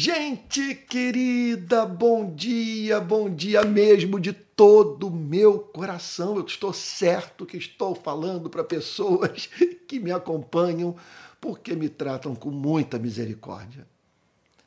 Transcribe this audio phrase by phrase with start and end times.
[0.00, 6.36] Gente querida, bom dia, bom dia mesmo de todo o meu coração.
[6.36, 9.50] Eu estou certo que estou falando para pessoas
[9.88, 10.94] que me acompanham
[11.40, 13.88] porque me tratam com muita misericórdia.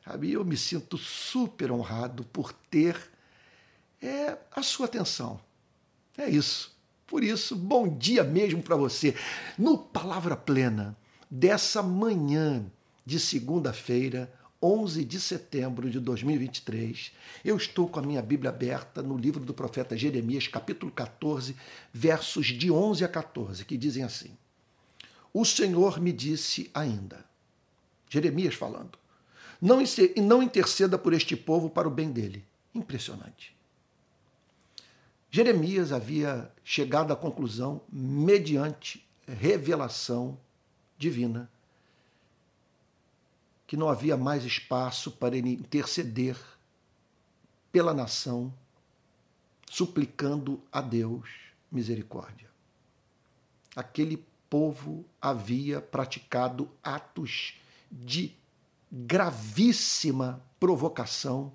[0.04, 0.30] Sabe?
[0.30, 2.94] Eu me sinto super honrado por ter
[4.02, 5.40] é, a sua atenção.
[6.18, 6.76] É isso.
[7.06, 9.16] Por isso, bom dia mesmo para você.
[9.56, 10.94] No Palavra Plena
[11.30, 12.66] dessa manhã
[13.06, 14.30] de segunda-feira,
[14.62, 17.12] 11 de setembro de 2023,
[17.44, 21.56] eu estou com a minha Bíblia aberta no livro do profeta Jeremias, capítulo 14,
[21.92, 24.36] versos de 11 a 14, que dizem assim:
[25.34, 27.24] O Senhor me disse ainda,
[28.08, 28.98] Jeremias falando,
[29.60, 29.78] não,
[30.16, 32.44] não interceda por este povo para o bem dele.
[32.74, 33.54] Impressionante.
[35.30, 40.38] Jeremias havia chegado à conclusão, mediante revelação
[40.98, 41.50] divina,
[43.72, 46.36] que não havia mais espaço para ele interceder
[47.72, 48.52] pela nação,
[49.66, 51.30] suplicando a Deus
[51.70, 52.50] misericórdia.
[53.74, 57.54] Aquele povo havia praticado atos
[57.90, 58.36] de
[58.92, 61.50] gravíssima provocação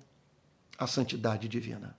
[0.76, 1.96] à santidade divina.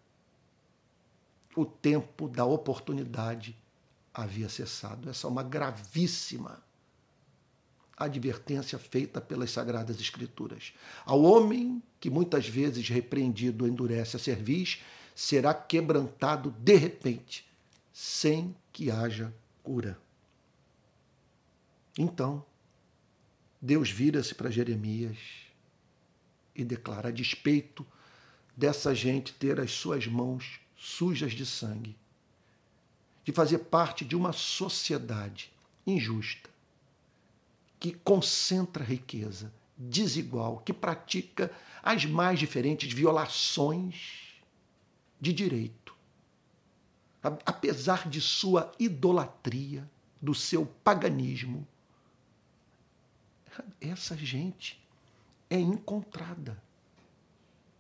[1.55, 3.55] O tempo da oportunidade
[4.13, 5.09] havia cessado.
[5.09, 6.61] Essa é uma gravíssima
[7.99, 10.73] advertência feita pelas Sagradas Escrituras.
[11.05, 14.81] Ao homem que muitas vezes repreendido endurece a cerviz,
[15.13, 17.45] será quebrantado de repente,
[17.91, 19.99] sem que haja cura.
[21.97, 22.45] Então,
[23.61, 25.17] Deus vira-se para Jeremias
[26.55, 27.85] e declara: a despeito
[28.55, 31.97] dessa gente ter as suas mãos sujas de sangue,
[33.23, 35.51] de fazer parte de uma sociedade
[35.85, 36.48] injusta,
[37.79, 44.41] que concentra riqueza, desigual, que pratica as mais diferentes violações
[45.19, 45.95] de direito.
[47.45, 49.89] Apesar de sua idolatria,
[50.21, 51.67] do seu paganismo,
[53.79, 54.81] essa gente
[55.49, 56.61] é encontrada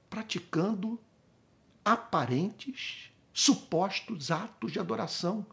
[0.09, 0.99] praticando
[1.85, 5.45] aparentes, supostos atos de adoração.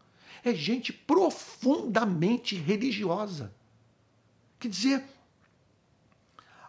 [0.43, 3.53] É gente profundamente religiosa.
[4.59, 5.03] Quer dizer,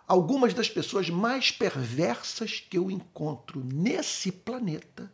[0.06, 5.12] algumas das pessoas mais perversas que eu encontro nesse planeta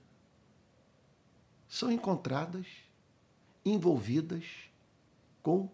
[1.68, 2.66] são encontradas
[3.64, 4.44] envolvidas
[5.42, 5.68] com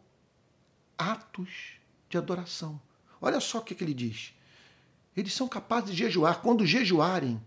[0.97, 1.75] atos
[2.09, 2.81] de adoração.
[3.21, 4.35] Olha só o que, que ele diz.
[5.17, 6.41] Eles são capazes de jejuar.
[6.41, 7.41] Quando jejuarem,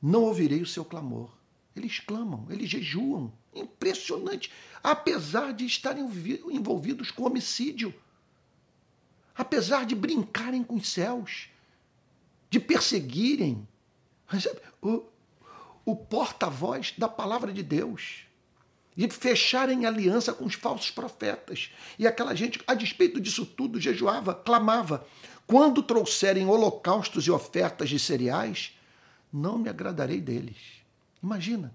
[0.00, 1.30] não ouvirei o seu clamor.
[1.74, 3.32] Eles clamam, eles jejuam.
[3.54, 4.50] Impressionante.
[4.82, 6.04] Apesar de estarem
[6.50, 7.94] envolvidos com homicídio.
[9.36, 11.48] Apesar de brincarem com os céus.
[12.48, 13.66] De perseguirem
[14.80, 15.02] o,
[15.84, 18.26] o porta-voz da palavra de Deus
[18.96, 21.70] de fecharem aliança com os falsos profetas.
[21.98, 25.06] E aquela gente, a despeito disso tudo, jejuava, clamava:
[25.46, 28.72] quando trouxerem holocaustos e ofertas de cereais,
[29.30, 30.56] não me agradarei deles.
[31.22, 31.74] Imagina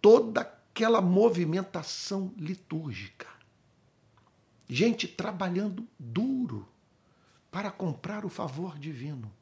[0.00, 3.26] toda aquela movimentação litúrgica.
[4.68, 6.66] Gente trabalhando duro
[7.56, 9.32] para comprar o favor divino.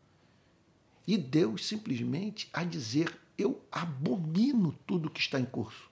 [1.05, 5.91] E Deus simplesmente a dizer: Eu abomino tudo que está em curso.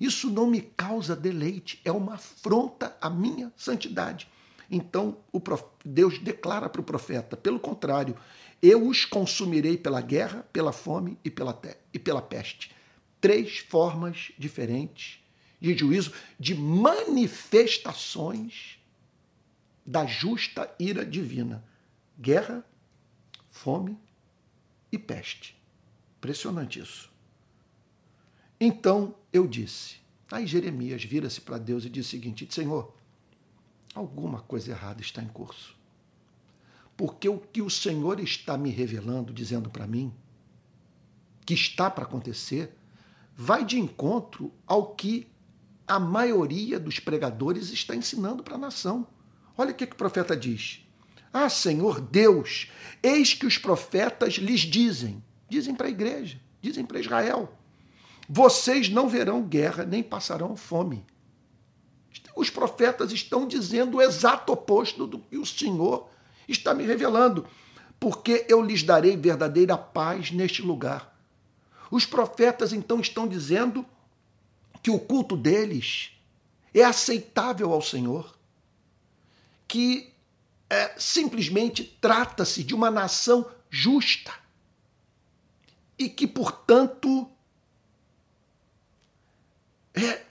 [0.00, 4.26] Isso não me causa deleite, é uma afronta à minha santidade.
[4.68, 5.18] Então
[5.84, 8.16] Deus declara para o profeta: pelo contrário,
[8.60, 11.56] eu os consumirei pela guerra, pela fome e pela,
[11.92, 12.74] e pela peste.
[13.20, 15.20] Três formas diferentes
[15.60, 18.80] de juízo, de manifestações
[19.84, 21.64] da justa ira divina:
[22.18, 22.64] guerra,
[23.50, 23.98] fome
[24.90, 25.56] e peste.
[26.18, 27.10] Impressionante isso.
[28.58, 30.02] Então eu disse.
[30.30, 32.94] Aí Jeremias vira-se para Deus e diz o seguinte: Senhor,
[33.94, 35.76] alguma coisa errada está em curso.
[36.96, 40.12] Porque o que o Senhor está me revelando, dizendo para mim,
[41.44, 42.74] que está para acontecer,
[43.36, 45.26] vai de encontro ao que
[45.86, 49.06] a maioria dos pregadores está ensinando para a nação.
[49.56, 50.80] Olha o que, que o profeta diz.
[51.32, 52.70] Ah, Senhor Deus,
[53.02, 57.52] eis que os profetas lhes dizem, dizem para a igreja, dizem para Israel,
[58.28, 61.04] vocês não verão guerra nem passarão fome.
[62.36, 66.08] Os profetas estão dizendo o exato oposto do que o Senhor
[66.48, 67.46] está me revelando,
[67.98, 71.14] porque eu lhes darei verdadeira paz neste lugar.
[71.90, 73.84] Os profetas então estão dizendo
[74.82, 76.10] que o culto deles
[76.72, 78.36] é aceitável ao Senhor,
[79.66, 80.12] que
[80.68, 84.32] é, simplesmente trata-se de uma nação justa
[85.98, 87.30] e que, portanto,
[89.94, 90.24] é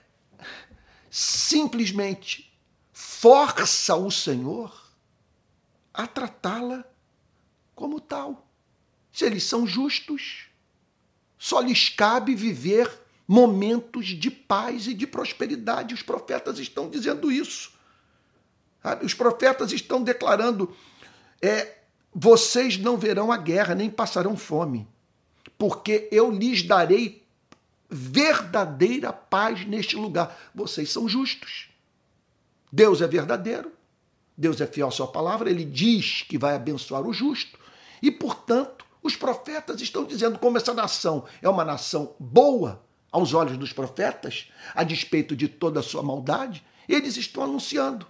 [1.10, 2.52] simplesmente
[2.92, 4.84] força o Senhor
[5.92, 6.84] a tratá-la
[7.74, 8.48] como tal.
[9.12, 10.48] Se eles são justos,
[11.38, 12.90] só lhes cabe viver
[13.26, 15.94] momentos de paz e de prosperidade.
[15.94, 17.72] Os profetas estão dizendo isso.
[19.02, 20.74] Os profetas estão declarando:
[21.40, 21.78] é,
[22.14, 24.86] vocês não verão a guerra, nem passarão fome,
[25.56, 27.24] porque eu lhes darei
[27.88, 30.36] verdadeira paz neste lugar.
[30.54, 31.68] Vocês são justos.
[32.70, 33.72] Deus é verdadeiro,
[34.36, 37.56] Deus é fiel à sua palavra, ele diz que vai abençoar o justo,
[38.02, 42.82] e, portanto, os profetas estão dizendo como essa nação é uma nação boa
[43.12, 48.08] aos olhos dos profetas, a despeito de toda a sua maldade, eles estão anunciando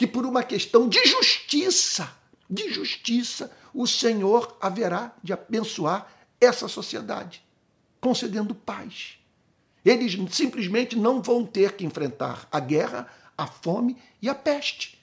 [0.00, 2.10] que por uma questão de justiça,
[2.48, 6.10] de justiça, o Senhor haverá de abençoar
[6.40, 7.44] essa sociedade,
[8.00, 9.18] concedendo paz.
[9.84, 14.98] Eles simplesmente não vão ter que enfrentar a guerra, a fome e a peste.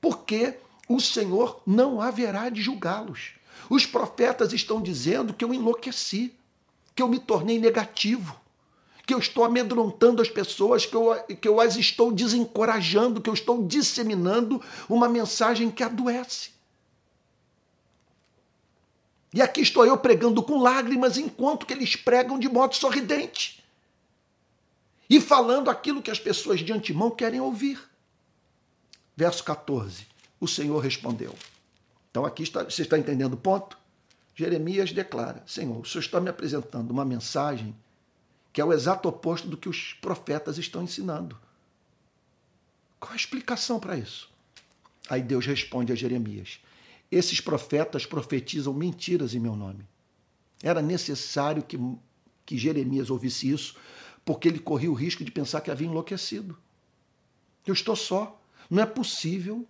[0.00, 3.32] Porque o Senhor não haverá de julgá-los.
[3.68, 6.32] Os profetas estão dizendo que eu enlouqueci,
[6.94, 8.40] que eu me tornei negativo,
[9.06, 13.34] que eu estou amedrontando as pessoas, que eu, que eu as estou desencorajando, que eu
[13.34, 16.50] estou disseminando uma mensagem que adoece.
[19.32, 23.62] E aqui estou eu pregando com lágrimas, enquanto que eles pregam de modo sorridente.
[25.08, 27.78] E falando aquilo que as pessoas de antemão querem ouvir.
[29.16, 30.04] Verso 14.
[30.40, 31.32] O Senhor respondeu.
[32.10, 33.78] Então aqui está, você está entendendo o ponto?
[34.34, 37.74] Jeremias declara: Senhor, o Senhor está me apresentando uma mensagem
[38.56, 41.38] que é o exato oposto do que os profetas estão ensinando.
[42.98, 44.30] Qual a explicação para isso?
[45.10, 46.58] Aí Deus responde a Jeremias:
[47.10, 49.86] Esses profetas profetizam mentiras em meu nome.
[50.62, 51.78] Era necessário que,
[52.46, 53.76] que Jeremias ouvisse isso,
[54.24, 56.56] porque ele corria o risco de pensar que havia enlouquecido.
[57.66, 58.40] Eu estou só.
[58.70, 59.68] Não é possível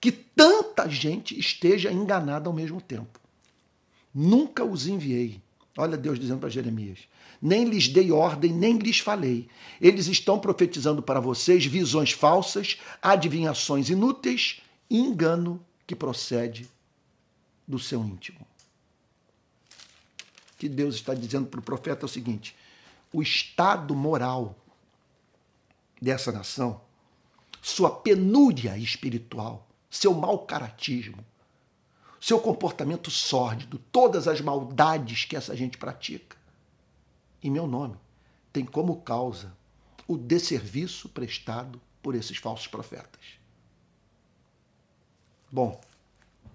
[0.00, 3.20] que tanta gente esteja enganada ao mesmo tempo.
[4.14, 5.42] Nunca os enviei.
[5.76, 7.00] Olha Deus dizendo para Jeremias:
[7.40, 9.48] nem lhes dei ordem, nem lhes falei.
[9.80, 16.68] Eles estão profetizando para vocês visões falsas, adivinhações inúteis engano que procede
[17.66, 18.40] do seu íntimo.
[20.54, 22.56] O que Deus está dizendo para o profeta é o seguinte:
[23.12, 24.56] o estado moral
[26.00, 26.80] dessa nação,
[27.60, 31.24] sua penúria espiritual, seu mau caratismo,
[32.26, 36.36] seu comportamento sórdido, todas as maldades que essa gente pratica,
[37.40, 37.94] em meu nome,
[38.52, 39.56] tem como causa
[40.08, 43.38] o desserviço prestado por esses falsos profetas.
[45.52, 45.80] Bom,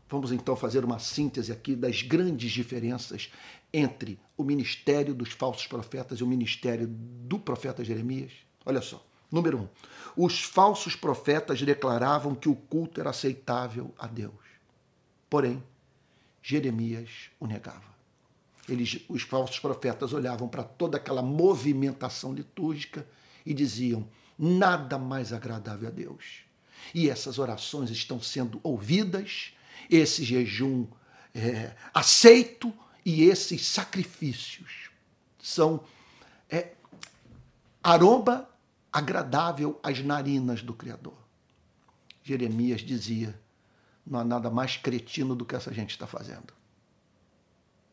[0.09, 3.31] vamos então fazer uma síntese aqui das grandes diferenças
[3.71, 8.33] entre o ministério dos falsos profetas e o ministério do profeta Jeremias.
[8.65, 9.01] Olha só.
[9.31, 9.67] Número um,
[10.17, 14.50] os falsos profetas declaravam que o culto era aceitável a Deus.
[15.31, 15.63] Porém,
[16.43, 17.91] Jeremias o negava
[18.71, 23.05] eles, os falsos profetas olhavam para toda aquela movimentação litúrgica
[23.45, 24.07] e diziam:
[24.37, 26.43] nada mais agradável a Deus.
[26.93, 29.53] E essas orações estão sendo ouvidas,
[29.89, 30.87] esse jejum
[31.33, 32.73] é, aceito
[33.05, 34.89] e esses sacrifícios
[35.39, 35.83] são
[36.49, 36.73] é,
[37.83, 38.47] aroma
[38.91, 41.17] agradável às narinas do Criador.
[42.23, 43.39] Jeremias dizia:
[44.05, 46.53] não há nada mais cretino do que essa gente está fazendo.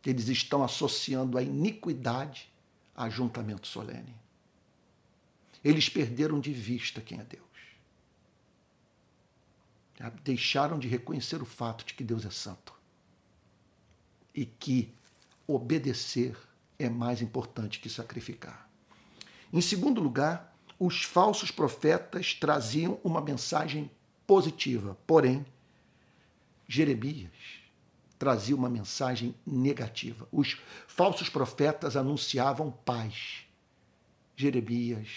[0.04, 2.50] Eles estão associando a iniquidade
[2.94, 4.14] a ajuntamento solene.
[5.62, 7.44] Eles perderam de vista quem é Deus.
[10.24, 12.72] Deixaram de reconhecer o fato de que Deus é santo.
[14.34, 14.92] E que
[15.46, 16.36] obedecer
[16.78, 18.68] é mais importante que sacrificar.
[19.52, 23.90] Em segundo lugar, os falsos profetas traziam uma mensagem
[24.26, 25.44] positiva, porém,
[26.68, 27.32] Jeremias
[28.18, 30.28] trazia uma mensagem negativa.
[30.30, 33.46] Os falsos profetas anunciavam paz.
[34.36, 35.08] Jeremias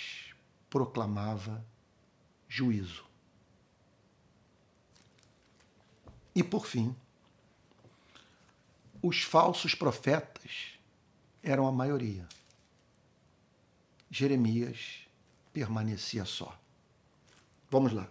[0.69, 1.63] proclamava
[2.47, 3.03] juízo.
[6.33, 6.95] E por fim,
[9.01, 10.79] os falsos profetas
[11.43, 12.27] eram a maioria.
[14.09, 15.07] Jeremias
[15.51, 16.57] permanecia só.
[17.69, 18.07] Vamos lá.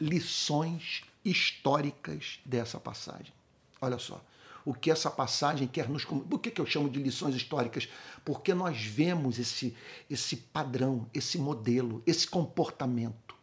[0.00, 3.32] Lições históricas dessa passagem.
[3.80, 4.22] Olha só,
[4.64, 6.04] o que essa passagem quer nos.
[6.04, 7.88] Por que, que eu chamo de lições históricas?
[8.24, 9.76] Porque nós vemos esse,
[10.10, 13.34] esse padrão, esse modelo, esse comportamento,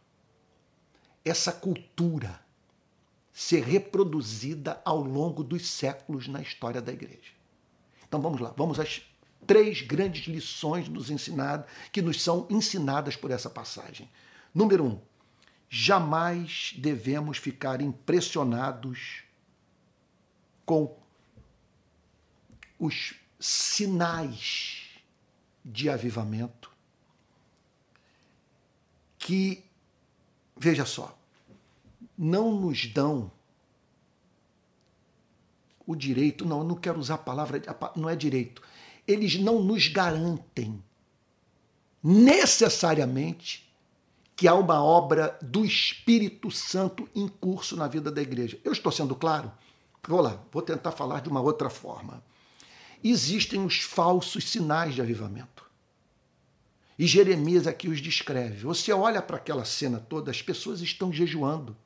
[1.24, 2.40] essa cultura
[3.32, 7.34] ser reproduzida ao longo dos séculos na história da igreja.
[8.08, 9.02] Então vamos lá, vamos às
[9.46, 14.08] três grandes lições nos ensinadas, que nos são ensinadas por essa passagem.
[14.54, 15.00] Número um,
[15.78, 19.22] jamais devemos ficar impressionados
[20.64, 20.96] com
[22.78, 24.88] os sinais
[25.62, 26.72] de avivamento
[29.18, 29.62] que,
[30.56, 31.16] veja só,
[32.16, 33.30] não nos dão
[35.86, 37.60] o direito, não, eu não quero usar a palavra,
[37.94, 38.62] não é direito,
[39.06, 40.82] eles não nos garantem
[42.02, 43.65] necessariamente
[44.36, 48.60] que há uma obra do Espírito Santo em curso na vida da igreja.
[48.62, 49.50] Eu estou sendo claro?
[50.06, 52.22] Vou lá, vou tentar falar de uma outra forma.
[53.02, 55.64] Existem os falsos sinais de avivamento.
[56.98, 58.64] E Jeremias aqui os descreve.
[58.64, 61.76] Você olha para aquela cena toda, as pessoas estão jejuando,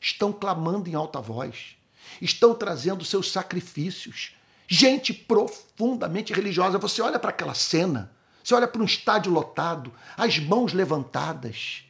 [0.00, 1.76] estão clamando em alta voz,
[2.20, 4.34] estão trazendo seus sacrifícios.
[4.66, 6.78] Gente profundamente religiosa.
[6.78, 8.12] Você olha para aquela cena,
[8.48, 11.84] você olha para um estádio lotado, as mãos levantadas,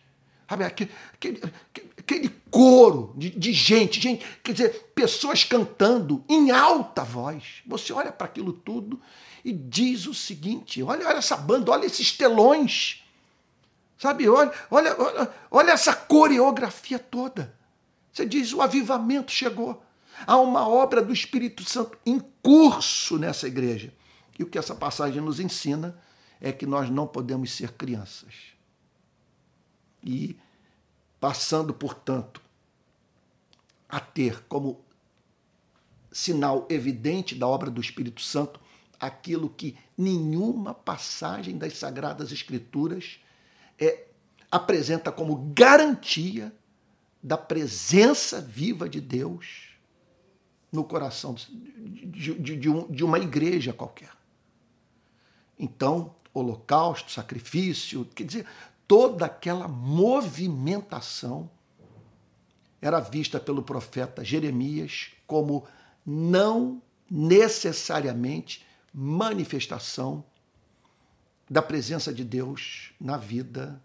[0.48, 1.40] sabe, aquele, aquele,
[1.96, 7.62] aquele coro de, de, gente, gente, quer dizer, pessoas cantando em alta voz.
[7.64, 9.00] Você olha para aquilo tudo
[9.44, 13.04] e diz o seguinte: olha, olha essa banda, olha esses telões,
[13.96, 14.28] sabe?
[14.28, 17.54] Olha, olha, olha, olha essa coreografia toda.
[18.12, 19.80] Você diz: o avivamento chegou.
[20.26, 23.94] Há uma obra do Espírito Santo em curso nessa igreja.
[24.36, 25.96] E o que essa passagem nos ensina
[26.40, 28.34] é que nós não podemos ser crianças.
[30.02, 30.36] E
[31.20, 32.40] passando, portanto,
[33.88, 34.80] a ter como
[36.12, 38.60] sinal evidente da obra do Espírito Santo
[38.98, 43.20] aquilo que nenhuma passagem das Sagradas Escrituras
[43.78, 44.06] é,
[44.50, 46.52] apresenta como garantia
[47.22, 49.68] da presença viva de Deus
[50.70, 54.10] no coração de, de, de, um, de uma igreja qualquer.
[55.58, 58.46] Então, holocausto, sacrifício, quer dizer,
[58.86, 61.50] toda aquela movimentação
[62.80, 65.66] era vista pelo profeta Jeremias como
[66.06, 66.80] não
[67.10, 70.24] necessariamente manifestação
[71.48, 73.82] da presença de Deus na vida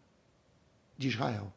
[0.98, 1.53] de Israel.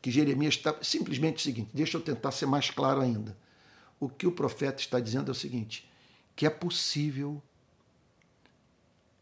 [0.00, 3.36] Que Jeremias está simplesmente o seguinte, deixa eu tentar ser mais claro ainda.
[4.00, 5.88] O que o profeta está dizendo é o seguinte:
[6.34, 7.40] que é possível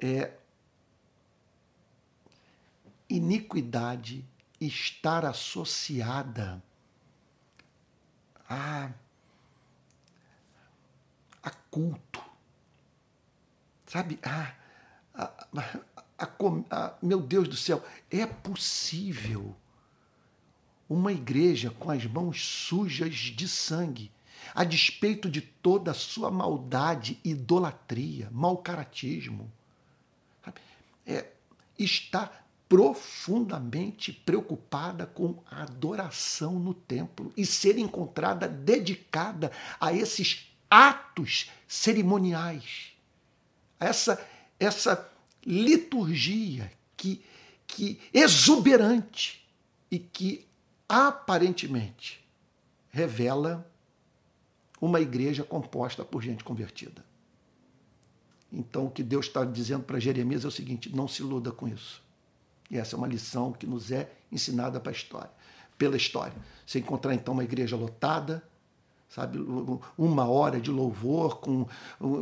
[0.00, 0.32] é,
[3.08, 4.24] iniquidade
[4.60, 6.62] estar associada
[8.48, 8.90] a,
[11.42, 12.22] a culto.
[13.86, 14.18] Sabe?
[14.22, 14.54] A,
[15.14, 15.46] a,
[16.70, 19.54] a, meu Deus do céu, é possível
[20.88, 24.10] uma igreja com as mãos sujas de sangue,
[24.54, 29.50] a despeito de toda a sua maldade, idolatria, mau caratismo,
[31.10, 31.32] é,
[31.78, 32.30] está
[32.68, 39.50] profundamente preocupada com a adoração no templo e ser encontrada dedicada
[39.80, 42.92] a esses atos cerimoniais,
[43.78, 45.10] a essa, essa
[45.44, 47.20] liturgia que,
[47.66, 49.44] que exuberante
[49.90, 50.46] e que
[50.88, 52.24] aparentemente
[52.90, 53.68] revela
[54.80, 57.04] uma igreja composta por gente convertida.
[58.52, 61.68] Então, o que Deus está dizendo para Jeremias é o seguinte: não se iluda com
[61.68, 62.02] isso.
[62.70, 65.30] E essa é uma lição que nos é ensinada para história,
[65.76, 66.34] pela história.
[66.64, 68.42] Você encontrar então uma igreja lotada,
[69.08, 69.38] sabe,
[69.98, 71.66] uma hora de louvor com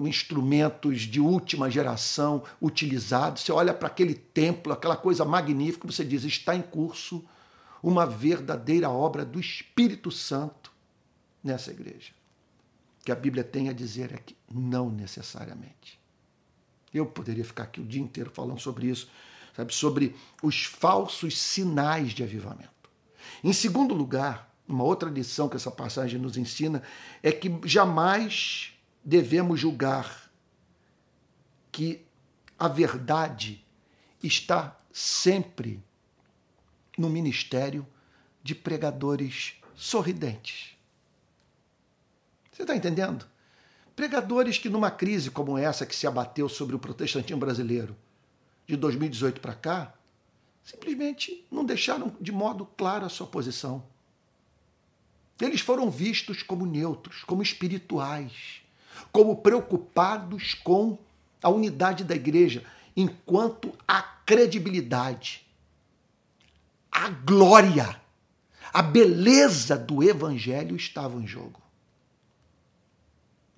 [0.06, 3.42] instrumentos de última geração utilizados.
[3.42, 7.24] Você olha para aquele templo, aquela coisa magnífica, você diz: está em curso
[7.82, 10.72] uma verdadeira obra do Espírito Santo
[11.44, 12.12] nessa igreja.
[13.00, 15.97] O que a Bíblia tem a dizer é que não necessariamente.
[16.92, 19.10] Eu poderia ficar aqui o dia inteiro falando sobre isso,
[19.54, 22.70] sabe, sobre os falsos sinais de avivamento.
[23.42, 26.82] Em segundo lugar, uma outra lição que essa passagem nos ensina
[27.22, 28.72] é que jamais
[29.04, 30.30] devemos julgar
[31.70, 32.04] que
[32.58, 33.64] a verdade
[34.22, 35.82] está sempre
[36.96, 37.86] no ministério
[38.42, 40.76] de pregadores sorridentes.
[42.50, 43.24] Você está entendendo?
[43.98, 47.96] Pregadores que, numa crise como essa que se abateu sobre o protestantismo brasileiro
[48.64, 49.92] de 2018 para cá,
[50.62, 53.82] simplesmente não deixaram de modo claro a sua posição.
[55.40, 58.62] Eles foram vistos como neutros, como espirituais,
[59.10, 60.96] como preocupados com
[61.42, 62.62] a unidade da igreja,
[62.96, 65.44] enquanto a credibilidade,
[66.88, 68.00] a glória,
[68.72, 71.67] a beleza do evangelho estava em jogo.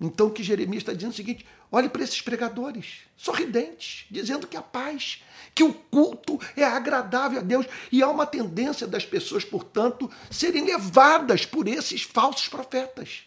[0.01, 4.47] Então o que Jeremias está dizendo é o seguinte: olhe para esses pregadores, sorridentes, dizendo
[4.47, 5.21] que a paz,
[5.53, 7.67] que o culto é agradável a Deus.
[7.91, 13.25] E há uma tendência das pessoas, portanto, serem levadas por esses falsos profetas.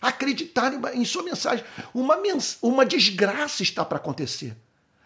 [0.00, 1.64] Acreditarem em sua mensagem.
[1.92, 4.56] Uma, mens uma desgraça está para acontecer.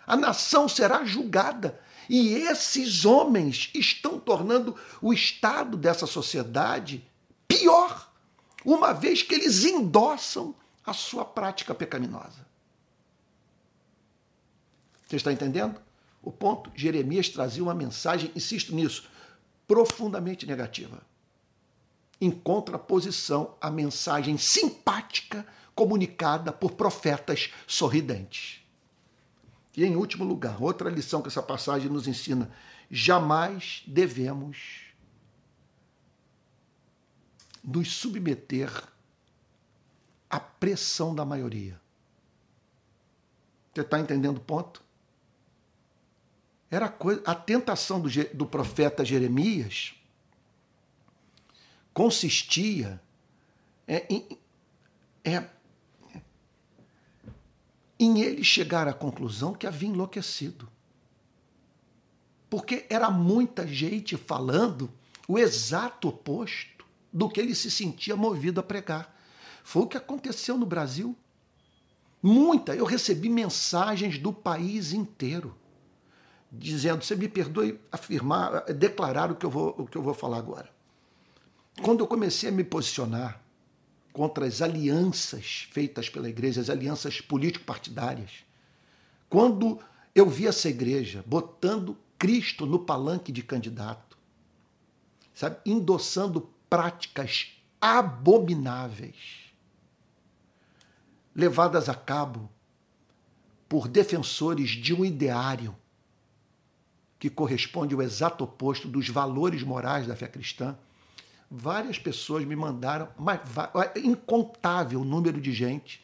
[0.07, 1.81] A nação será julgada.
[2.07, 7.03] E esses homens estão tornando o estado dessa sociedade
[7.49, 8.13] pior,
[8.65, 12.47] uma vez que eles endossam a sua prática pecaminosa.
[15.07, 15.81] Você está entendendo?
[16.23, 19.09] O ponto, Jeremias trazia uma mensagem, insisto nisso,
[19.67, 21.03] profundamente negativa.
[22.21, 28.61] Em contraposição à mensagem simpática comunicada por profetas sorridentes.
[29.77, 32.51] E em último lugar, outra lição que essa passagem nos ensina:
[32.91, 34.83] jamais devemos
[37.65, 38.92] nos submeter
[40.33, 41.79] à pressão da maioria.
[43.75, 44.83] Você está entendendo o ponto?
[46.71, 49.95] Era a, coisa, a tentação do, do profeta Jeremias
[51.93, 52.99] consistia
[53.87, 54.39] é, em,
[55.23, 55.45] é,
[57.99, 60.67] em ele chegar à conclusão que havia enlouquecido.
[62.49, 64.91] Porque era muita gente falando
[65.29, 69.15] o exato oposto do que ele se sentia movido a pregar.
[69.63, 71.17] Foi o que aconteceu no Brasil.
[72.23, 75.55] Muita, eu recebi mensagens do país inteiro
[76.53, 80.39] dizendo: você me perdoe afirmar, declarar o que eu vou, o que eu vou falar
[80.39, 80.71] agora.
[81.83, 83.41] Quando eu comecei a me posicionar
[84.13, 88.45] contra as alianças feitas pela igreja, as alianças político-partidárias,
[89.29, 89.81] quando
[90.15, 94.19] eu vi essa igreja botando Cristo no palanque de candidato,
[95.35, 99.52] sabe, endossando práticas abomináveis,
[101.35, 102.51] levadas a cabo
[103.69, 105.75] por defensores de um ideário
[107.19, 110.77] que corresponde ao exato oposto dos valores morais da fé cristã.
[111.51, 113.41] Várias pessoas me mandaram, mas
[113.97, 116.03] incontável número de gente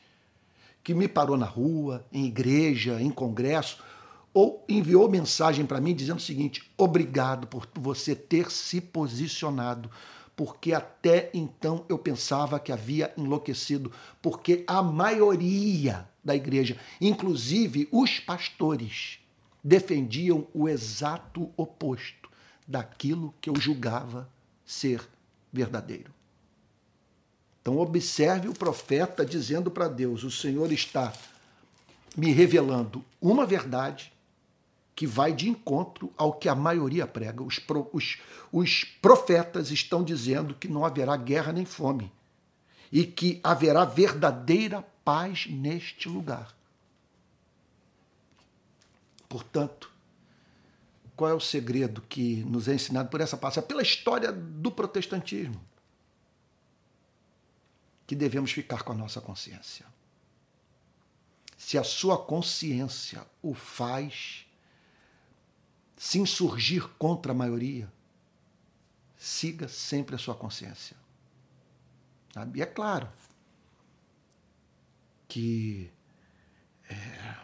[0.84, 3.82] que me parou na rua, em igreja, em congresso,
[4.32, 9.90] ou enviou mensagem para mim dizendo o seguinte: obrigado por você ter se posicionado,
[10.38, 13.90] porque até então eu pensava que havia enlouquecido,
[14.22, 19.18] porque a maioria da igreja, inclusive os pastores,
[19.64, 22.30] defendiam o exato oposto
[22.68, 24.30] daquilo que eu julgava
[24.64, 25.02] ser
[25.52, 26.14] verdadeiro.
[27.60, 31.12] Então, observe o profeta dizendo para Deus: o Senhor está
[32.16, 34.12] me revelando uma verdade
[34.98, 37.40] que vai de encontro ao que a maioria prega.
[37.40, 38.18] Os, pro, os,
[38.50, 42.12] os profetas estão dizendo que não haverá guerra nem fome
[42.90, 46.52] e que haverá verdadeira paz neste lugar.
[49.28, 49.88] Portanto,
[51.14, 53.68] qual é o segredo que nos é ensinado por essa passagem?
[53.68, 55.64] Pela história do protestantismo.
[58.04, 59.86] Que devemos ficar com a nossa consciência.
[61.56, 64.47] Se a sua consciência o faz
[65.98, 67.92] se insurgir contra a maioria,
[69.16, 70.96] siga sempre a sua consciência.
[72.54, 73.10] E é claro
[75.26, 75.90] que
[76.88, 77.36] é,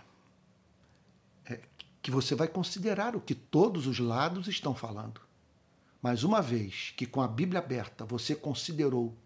[2.00, 5.20] que você vai considerar o que todos os lados estão falando.
[6.00, 9.16] Mas uma vez que com a Bíblia aberta você considerou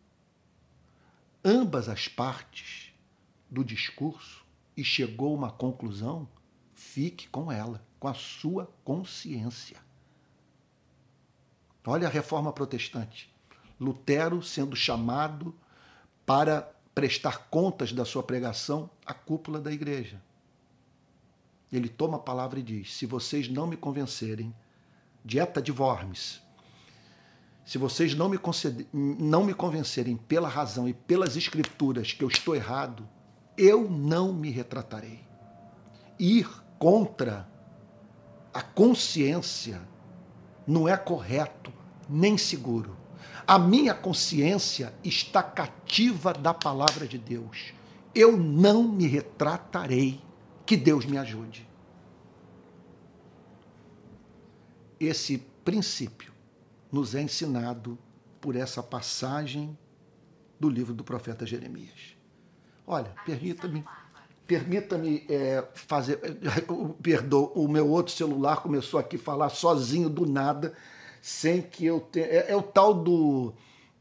[1.44, 2.92] ambas as partes
[3.50, 4.44] do discurso
[4.76, 6.26] e chegou a uma conclusão,
[6.72, 9.76] fique com ela, com a sua consciência.
[11.86, 13.34] Olha a reforma protestante.
[13.80, 15.54] Lutero sendo chamado
[16.26, 20.20] para prestar contas da sua pregação à cúpula da igreja.
[21.72, 24.54] Ele toma a palavra e diz: Se vocês não me convencerem,
[25.24, 26.42] dieta de Worms,
[27.64, 28.38] se vocês não me,
[28.92, 33.08] não me convencerem pela razão e pelas escrituras que eu estou errado,
[33.56, 35.20] eu não me retratarei.
[36.18, 37.48] Ir contra
[38.58, 39.80] a consciência
[40.66, 41.72] não é correto
[42.08, 42.96] nem seguro.
[43.46, 47.72] A minha consciência está cativa da palavra de Deus.
[48.12, 50.20] Eu não me retratarei
[50.66, 51.68] que Deus me ajude.
[54.98, 56.32] Esse princípio
[56.90, 57.96] nos é ensinado
[58.40, 59.78] por essa passagem
[60.58, 62.16] do livro do profeta Jeremias.
[62.84, 63.84] Olha, permita-me
[64.48, 66.16] permita-me é, fazer.
[67.02, 70.72] Perdoa, o meu outro celular começou aqui a falar sozinho do nada.
[71.20, 72.26] sem que eu tenha.
[72.26, 73.52] É, é o tal do,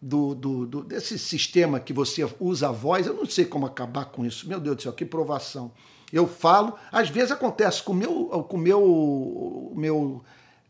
[0.01, 3.05] do, do, do, desse sistema que você usa a voz.
[3.05, 4.47] Eu não sei como acabar com isso.
[4.47, 5.71] Meu Deus do céu, que provação.
[6.13, 10.23] Eu falo, às vezes acontece com meu, o com meu, meu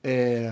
[0.03, 0.51] é,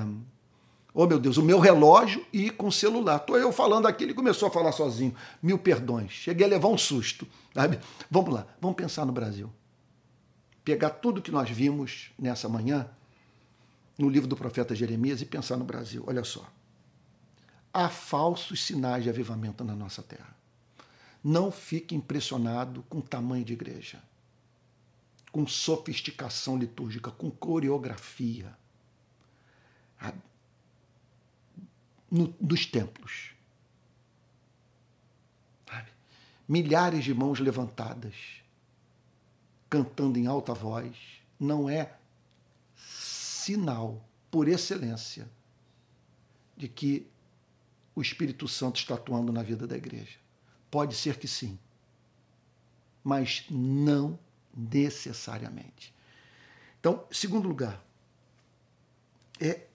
[0.96, 3.18] oh meu Deus, o meu relógio e com o celular.
[3.18, 5.14] Estou eu falando aqui, ele começou a falar sozinho.
[5.44, 6.12] Mil perdões.
[6.12, 7.28] Cheguei a levar um susto.
[7.54, 7.80] Sabe?
[8.10, 9.52] Vamos lá, vamos pensar no Brasil.
[10.64, 12.90] Pegar tudo que nós vimos nessa manhã
[13.98, 16.04] no livro do profeta Jeremias e pensar no Brasil.
[16.08, 16.50] Olha só.
[17.74, 20.34] Há falsos sinais de avivamento na nossa terra.
[21.22, 24.02] Não fique impressionado com o tamanho de igreja,
[25.30, 28.56] com sofisticação litúrgica, com coreografia.
[32.10, 33.32] No, dos templos.
[36.48, 38.14] Milhares de mãos levantadas,
[39.68, 40.96] cantando em alta voz,
[41.40, 41.96] não é
[42.76, 45.28] sinal por excelência
[46.56, 47.08] de que
[47.96, 50.20] o Espírito Santo está atuando na vida da igreja.
[50.70, 51.58] Pode ser que sim,
[53.04, 54.20] mas não
[54.56, 55.94] necessariamente.
[56.80, 57.84] Então, segundo lugar,
[59.40, 59.66] é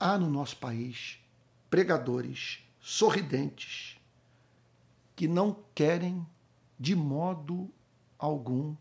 [0.00, 1.18] há no nosso país
[1.68, 3.98] pregadores sorridentes
[5.14, 6.26] que não querem
[6.78, 7.70] de modo
[8.18, 8.74] algum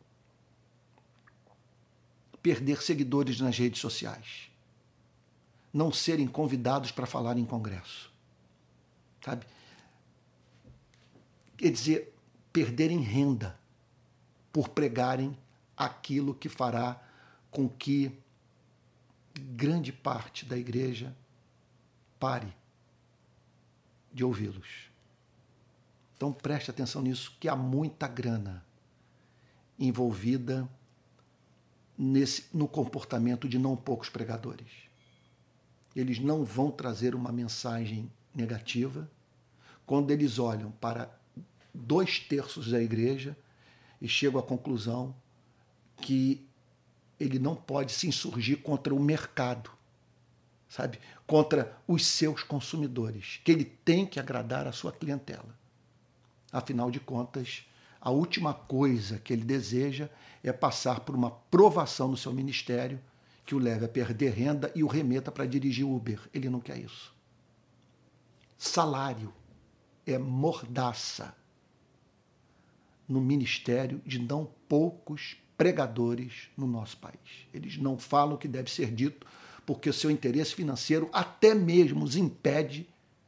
[2.42, 4.50] perder seguidores nas redes sociais,
[5.74, 8.10] não serem convidados para falar em congresso,
[9.24, 9.46] sabe?
[11.58, 12.16] Quer dizer,
[12.54, 13.60] perderem renda
[14.54, 15.38] por pregarem
[15.76, 17.02] aquilo que fará
[17.52, 18.18] com que
[19.40, 21.16] grande parte da igreja
[22.20, 22.54] pare
[24.12, 24.90] de ouvi-los.
[26.16, 28.66] Então preste atenção nisso, que há muita grana
[29.80, 30.70] envolvida
[31.98, 34.68] nesse, no comportamento de não poucos pregadores.
[35.96, 39.10] Eles não vão trazer uma mensagem negativa
[39.86, 41.10] quando eles olham para
[41.74, 43.36] dois terços da igreja
[44.02, 45.16] e chegam à conclusão
[45.98, 46.49] que
[47.20, 49.72] ele não pode se insurgir contra o mercado,
[50.68, 51.00] sabe?
[51.28, 55.58] Contra os seus consumidores, que ele tem que agradar a sua clientela.
[56.52, 57.66] Afinal de contas,
[58.00, 60.10] a última coisa que ele deseja
[60.44, 63.00] é passar por uma provação no seu ministério
[63.46, 66.20] que o leve a perder renda e o remeta para dirigir Uber.
[66.34, 67.14] Ele não quer isso.
[68.58, 69.34] Salário
[70.06, 71.36] é mordaça
[73.08, 77.20] no ministério de não poucos pregadores no nosso país.
[77.54, 79.28] Eles não falam o que deve ser dito
[79.66, 82.88] porque o seu interesse financeiro até mesmo os impede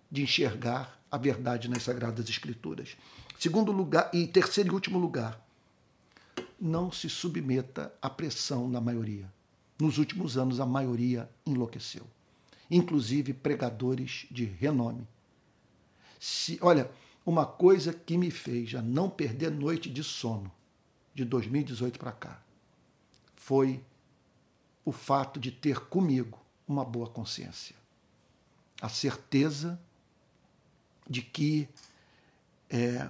[0.10, 2.96] de enxergar a verdade nas Sagradas Escrituras.
[3.38, 5.46] Segundo lugar, e terceiro e último lugar,
[6.58, 9.30] não se submeta à pressão da maioria.
[9.78, 12.08] Nos últimos anos, a maioria enlouqueceu,
[12.70, 15.06] inclusive pregadores de renome.
[16.18, 16.90] Se, olha,
[17.26, 20.50] uma coisa que me fez já não perder noite de sono
[21.14, 22.42] de 2018 para cá
[23.36, 23.84] foi
[24.86, 27.76] o fato de ter comigo uma boa consciência.
[28.82, 29.80] A certeza
[31.10, 31.68] de que
[32.70, 33.10] é,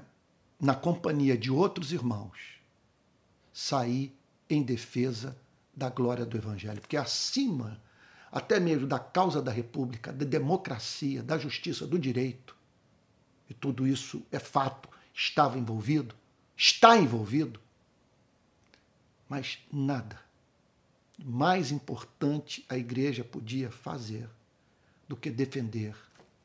[0.60, 2.60] na companhia de outros irmãos,
[3.54, 4.16] sair
[4.50, 5.38] em defesa
[5.74, 6.82] da glória do Evangelho.
[6.82, 7.80] Porque acima,
[8.32, 12.56] até mesmo da causa da República, da democracia, da justiça, do direito,
[13.50, 16.16] e tudo isso é fato, estava envolvido,
[16.56, 17.60] está envolvido,
[19.32, 20.20] mas nada
[21.24, 24.28] mais importante a igreja podia fazer
[25.08, 25.96] do que defender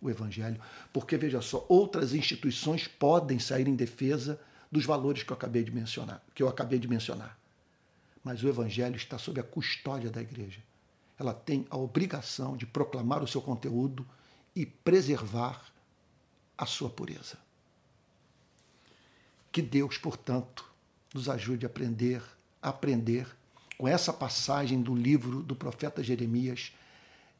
[0.01, 0.61] o Evangelho,
[0.92, 4.38] porque veja só, outras instituições podem sair em defesa
[4.70, 7.37] dos valores que eu acabei de mencionar, que eu acabei de mencionar.
[8.22, 10.61] Mas o Evangelho está sob a custódia da igreja.
[11.18, 14.07] Ela tem a obrigação de proclamar o seu conteúdo
[14.55, 15.61] e preservar
[16.57, 17.37] a sua pureza.
[19.51, 20.64] Que Deus, portanto,
[21.12, 22.22] nos ajude a aprender,
[22.61, 23.27] aprender
[23.79, 26.73] com essa passagem do livro do profeta Jeremias,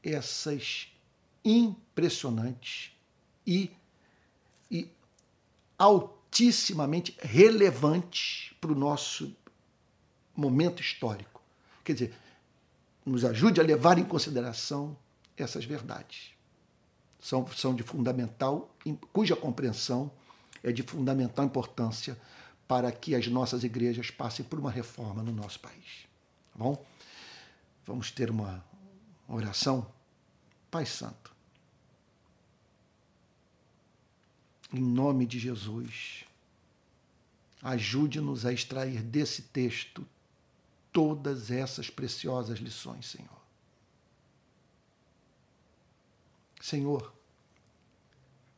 [0.03, 0.89] essas
[1.45, 2.93] impressionantes
[3.47, 3.71] e,
[4.71, 4.91] e
[5.79, 9.35] altissimamente relevantes para o nosso
[10.35, 11.41] momento histórico.
[11.83, 12.15] Quer dizer,
[13.05, 14.97] nos ajude a levar em consideração
[15.37, 16.33] essas verdades.
[17.21, 18.75] São, são de fundamental,
[19.13, 20.11] cuja compreensão
[20.63, 22.19] é de fundamental importância
[22.67, 26.07] para que as nossas igrejas passem por uma reforma no nosso país.
[26.53, 26.85] Tá bom?
[27.87, 28.65] Vamos ter uma
[29.29, 29.91] oração.
[30.71, 31.35] Pai Santo,
[34.73, 36.25] em nome de Jesus,
[37.63, 40.07] ajude-nos a extrair desse texto
[40.93, 43.41] todas essas preciosas lições, Senhor.
[46.61, 47.15] Senhor,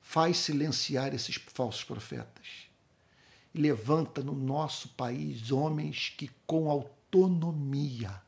[0.01, 2.68] faz silenciar esses falsos profetas
[3.55, 8.21] levanta no nosso país homens que, com autonomia,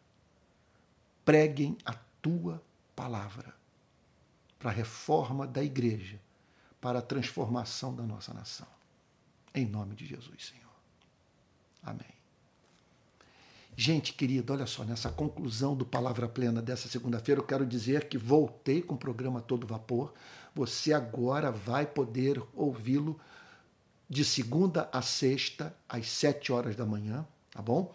[1.24, 2.62] preguem a tua
[2.94, 3.54] palavra
[4.58, 6.20] para a reforma da igreja,
[6.80, 8.66] para a transformação da nossa nação.
[9.54, 10.70] Em nome de Jesus, Senhor.
[11.82, 12.20] Amém.
[13.76, 18.18] Gente querida, olha só, nessa conclusão do Palavra Plena dessa segunda-feira, eu quero dizer que
[18.18, 20.12] voltei com o programa Todo Vapor.
[20.54, 23.18] Você agora vai poder ouvi-lo
[24.10, 27.94] de segunda a sexta, às sete horas da manhã, tá bom?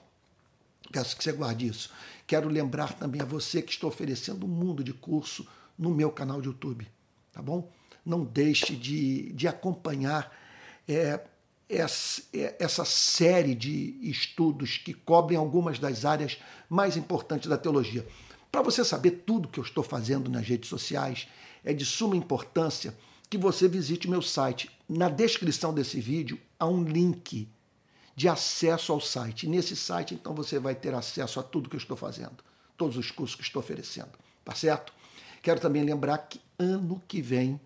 [0.89, 1.91] Peço que você guarde isso.
[2.25, 5.45] Quero lembrar também a você que estou oferecendo um mundo de curso
[5.77, 6.87] no meu canal de YouTube,
[7.33, 7.69] tá bom?
[8.05, 10.33] Não deixe de, de acompanhar
[10.87, 11.19] é,
[11.67, 16.37] essa, é, essa série de estudos que cobrem algumas das áreas
[16.69, 18.07] mais importantes da teologia.
[18.49, 21.27] Para você saber tudo que eu estou fazendo nas redes sociais,
[21.61, 22.95] é de suma importância
[23.29, 24.69] que você visite meu site.
[24.87, 27.47] Na descrição desse vídeo há um link
[28.15, 29.47] de acesso ao site.
[29.47, 32.37] Nesse site, então, você vai ter acesso a tudo que eu estou fazendo,
[32.77, 34.11] todos os cursos que estou oferecendo,
[34.43, 34.93] tá certo?
[35.41, 37.59] Quero também lembrar que ano que vem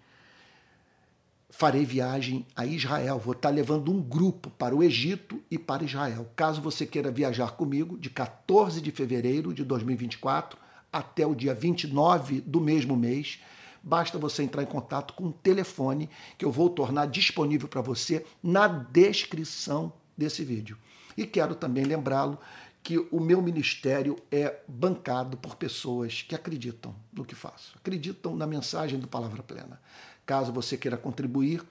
[1.50, 3.19] farei viagem a Israel.
[3.19, 6.30] Vou estar levando um grupo para o Egito e para Israel.
[6.36, 10.58] Caso você queira viajar comigo, de 14 de fevereiro de 2024
[10.91, 13.39] até o dia 29 do mesmo mês,
[13.83, 18.25] basta você entrar em contato com o telefone que eu vou tornar disponível para você
[18.41, 20.77] na descrição desse vídeo.
[21.17, 22.37] E quero também lembrá-lo
[22.81, 28.47] que o meu ministério é bancado por pessoas que acreditam no que faço, acreditam na
[28.47, 29.81] mensagem do Palavra Plena.
[30.25, 31.61] Caso você queira contribuir,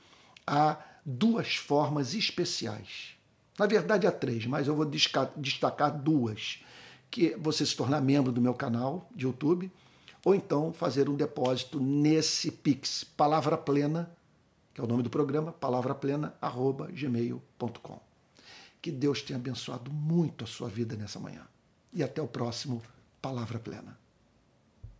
[0.46, 3.16] há duas formas especiais.
[3.58, 6.62] Na verdade, há três, mas eu vou destacar duas.
[7.10, 9.72] Que você se tornar membro do meu canal de YouTube,
[10.28, 14.14] ou então fazer um depósito nesse Pix, Palavra Plena,
[14.74, 18.00] que é o nome do programa, palavraplena.gmail.com.
[18.82, 21.48] Que Deus tenha abençoado muito a sua vida nessa manhã.
[21.94, 22.82] E até o próximo
[23.22, 23.97] Palavra Plena.